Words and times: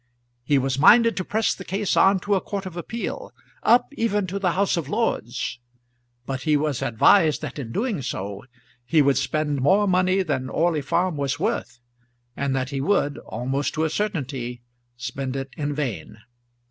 He 0.43 0.57
was 0.57 0.79
minded 0.79 1.15
to 1.17 1.23
press 1.23 1.53
the 1.53 1.63
case 1.63 1.95
on 1.95 2.19
to 2.21 2.33
a 2.33 2.41
Court 2.41 2.65
of 2.65 2.75
Appeal, 2.75 3.31
up 3.61 3.89
even 3.95 4.25
to 4.25 4.39
the 4.39 4.53
House 4.53 4.75
of 4.75 4.89
Lords; 4.89 5.59
but 6.25 6.41
he 6.41 6.57
was 6.57 6.81
advised 6.81 7.43
that 7.43 7.59
in 7.59 7.71
doing 7.71 8.01
so 8.01 8.43
he 8.83 9.03
would 9.03 9.17
spend 9.19 9.61
more 9.61 9.87
money 9.87 10.23
than 10.23 10.49
Orley 10.49 10.81
Farm 10.81 11.17
was 11.17 11.39
worth, 11.39 11.77
and 12.35 12.55
that 12.55 12.71
he 12.71 12.81
would, 12.81 13.19
almost 13.19 13.75
to 13.75 13.83
a 13.83 13.91
certainty, 13.91 14.63
spend 14.97 15.35
it 15.35 15.49
in 15.55 15.75
vain. 15.75 16.17